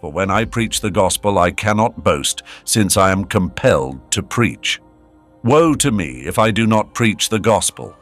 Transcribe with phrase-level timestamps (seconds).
[0.00, 4.80] when I preach the gospel, I cannot boast, since I am compelled to preach.
[5.42, 7.94] Woe to me if I do not preach the gospel.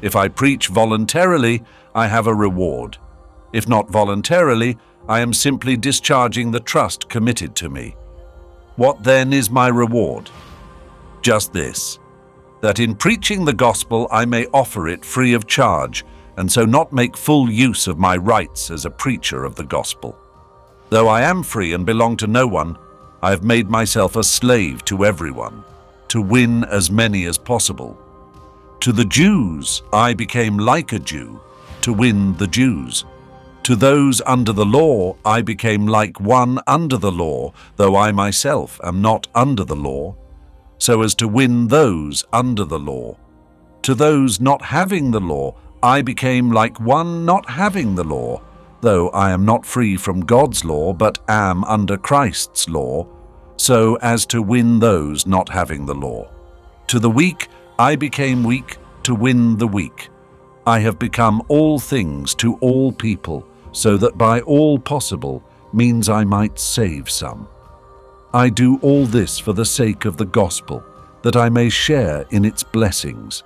[0.00, 1.62] If I preach voluntarily,
[1.94, 2.98] I have a reward.
[3.52, 4.76] If not voluntarily,
[5.08, 7.96] I am simply discharging the trust committed to me.
[8.76, 10.30] What then is my reward?
[11.22, 11.98] Just this,
[12.60, 16.04] that in preaching the gospel I may offer it free of charge,
[16.36, 20.16] and so not make full use of my rights as a preacher of the gospel.
[20.90, 22.78] Though I am free and belong to no one,
[23.22, 25.64] I have made myself a slave to everyone,
[26.08, 27.98] to win as many as possible.
[28.80, 31.40] To the Jews I became like a Jew,
[31.82, 33.04] to win the Jews.
[33.64, 38.80] To those under the law I became like one under the law, though I myself
[38.82, 40.16] am not under the law,
[40.78, 43.18] so as to win those under the law.
[43.82, 48.40] To those not having the law I became like one not having the law,
[48.80, 53.06] though I am not free from God's law, but am under Christ's law,
[53.56, 56.30] so as to win those not having the law.
[56.88, 60.08] To the weak I became weak to win the weak.
[60.66, 66.24] I have become all things to all people, so that by all possible means I
[66.24, 67.48] might save some.
[68.34, 70.84] I do all this for the sake of the gospel,
[71.22, 73.42] that I may share in its blessings.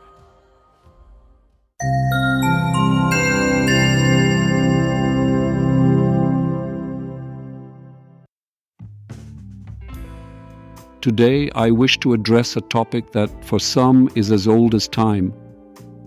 [11.03, 15.35] Today, I wish to address a topic that for some is as old as time,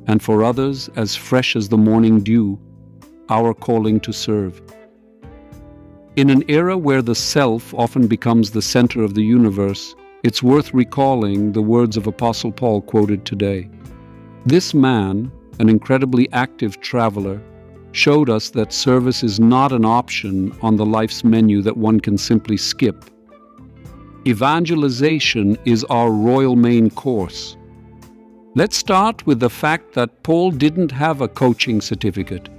[0.07, 2.57] and for others as fresh as the morning dew
[3.27, 4.61] our calling to serve.
[6.16, 10.73] In an era where the self often becomes the center of the universe, it's worth
[10.73, 13.69] recalling the words of Apostle Paul quoted today.
[14.45, 15.29] This man,
[15.59, 17.41] an incredibly active traveler,
[17.91, 22.17] showed us that service is not an option on the life's menu that one can
[22.17, 23.03] simply skip
[24.28, 27.58] evangelization is our royal main course.
[28.56, 32.50] Let's start with the fact that Paul didn't have a coaching certificate,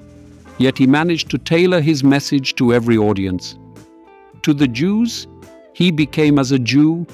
[0.59, 3.59] yet he managed to tailor his message to every audience.
[4.43, 5.27] To the Jews,
[5.73, 7.05] he became as a Jew.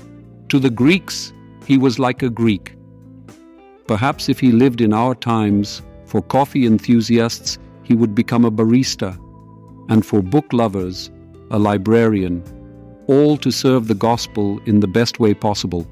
[0.50, 1.32] To the Greeks,
[1.66, 2.76] he was like a Greek.
[3.86, 9.18] Perhaps if he lived in our times, for coffee enthusiasts, he would become a barista,
[9.88, 11.10] and for book lovers,
[11.50, 12.42] a librarian
[13.12, 15.86] all to serve the gospel in the best way possible.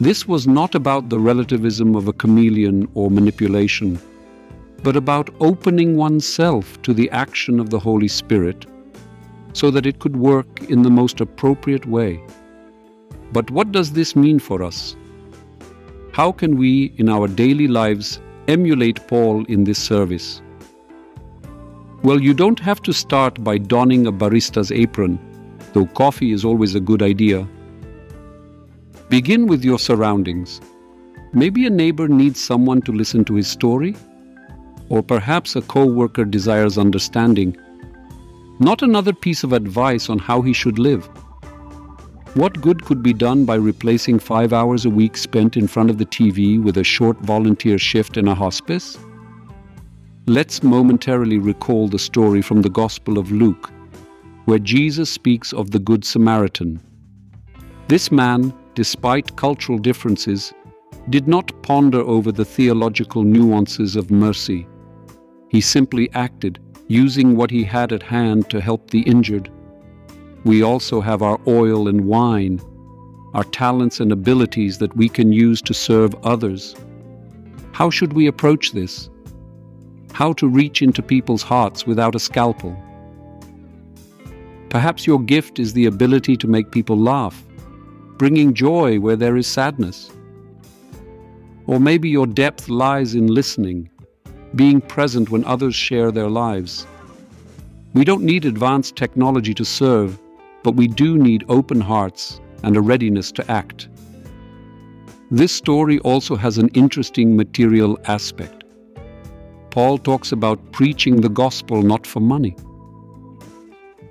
[0.00, 3.98] This was not about the relativism of a chameleon or manipulation,
[4.82, 8.66] but about opening oneself to the action of the Holy Spirit
[9.52, 12.20] so that it could work in the most appropriate way.
[13.32, 14.96] But what does this mean for us?
[16.12, 20.42] How can we, in our daily lives, emulate Paul in this service?
[22.02, 25.18] Well, you don't have to start by donning a barista's apron,
[25.74, 27.46] though coffee is always a good idea.
[29.10, 30.60] Begin with your surroundings.
[31.32, 33.96] Maybe a neighbor needs someone to listen to his story,
[34.88, 37.56] or perhaps a co worker desires understanding,
[38.60, 41.04] not another piece of advice on how he should live.
[42.34, 45.98] What good could be done by replacing five hours a week spent in front of
[45.98, 48.96] the TV with a short volunteer shift in a hospice?
[50.26, 53.70] Let's momentarily recall the story from the Gospel of Luke,
[54.44, 56.80] where Jesus speaks of the Good Samaritan.
[57.88, 60.52] This man, despite cultural differences,
[61.10, 64.66] did not ponder over the theological nuances of mercy.
[65.48, 69.50] He simply acted, using what he had at hand to help the injured.
[70.44, 72.60] We also have our oil and wine,
[73.32, 76.76] our talents and abilities that we can use to serve others.
[77.72, 79.08] How should we approach this?
[80.14, 82.80] how to reach into people's hearts without a scalpel.
[84.74, 87.44] Perhaps your gift is the ability to make people laugh,
[88.18, 90.10] bringing joy where there is sadness.
[91.68, 93.88] Or maybe your depth lies in listening,
[94.56, 96.88] being present when others share their lives.
[97.92, 100.18] We don't need advanced technology to serve,
[100.64, 103.88] but we do need open hearts and a readiness to act.
[105.30, 108.64] This story also has an interesting material aspect.
[109.70, 112.56] Paul talks about preaching the gospel not for money.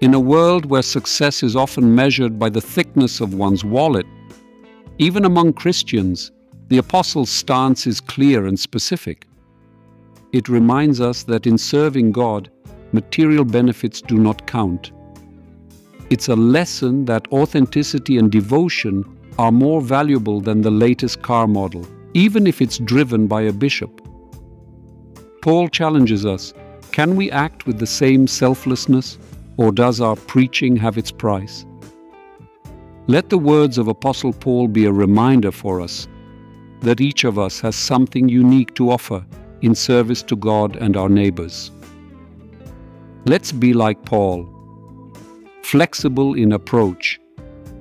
[0.03, 4.05] In a world where success is often measured by the thickness of one's wallet,
[4.97, 6.33] even among Christians,
[6.67, 9.25] the Apostle's stance is clear and specific.
[10.33, 12.51] It reminds us that in serving God,
[12.91, 14.91] material benefits do not count.
[16.09, 19.05] It's a lesson that authenticity and devotion
[19.39, 24.01] are more valuable than the latest car model, even if it's driven by a bishop.
[25.41, 26.53] Paul challenges us
[26.91, 29.17] can we act with the same selflessness,
[29.57, 31.65] Or does our preaching have its price?
[33.07, 36.07] Let the words of Apostle Paul be a reminder for us
[36.81, 39.25] that each of us has something unique to offer
[39.61, 41.71] in service to God and our neighbors.
[43.25, 44.49] Let's be like Paul,
[45.63, 47.19] flexible in approach,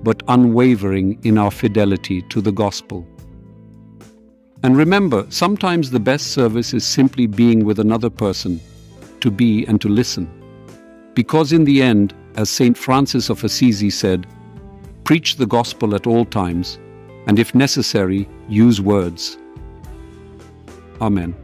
[0.02, 3.06] but unwavering in our fidelity to the gospel.
[4.62, 8.60] And remember, sometimes the best service is simply being with another person,
[9.20, 10.41] to be and to listen.
[11.14, 12.76] Because in the end, as St.
[12.76, 14.26] Francis of Assisi said,
[15.04, 16.78] preach the gospel at all times,
[17.26, 19.38] and if necessary, use words.
[21.00, 21.34] Amen.